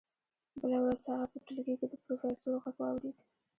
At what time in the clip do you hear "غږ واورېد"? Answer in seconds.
2.63-3.17